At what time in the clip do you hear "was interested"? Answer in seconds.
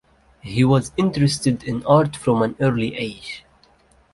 0.63-1.63